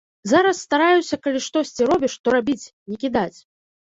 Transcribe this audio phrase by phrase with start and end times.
[0.29, 3.39] Зараз стараюся, калі штосьці робіш, то рабіць, не кідаць.